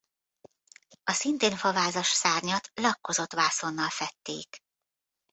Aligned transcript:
A 1.03 1.11
szintén 1.13 1.55
favázas 1.57 2.07
szárnyat 2.07 2.71
lakkozott 2.73 3.33
vászonnal 3.33 3.89
fedték. 3.89 4.59